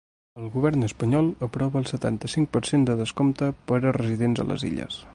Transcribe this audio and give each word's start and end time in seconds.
El 0.43 0.45
govern 0.53 0.85
espanyol 0.87 1.29
aprova 1.49 1.79
el 1.83 1.87
setanta-cinc 1.91 2.51
per 2.57 2.65
cent 2.71 2.89
de 2.91 2.99
descompte 3.05 3.53
per 3.71 3.83
a 3.83 3.97
residents 4.03 4.47
a 4.47 4.53
les 4.55 4.71
Illes. 4.73 5.03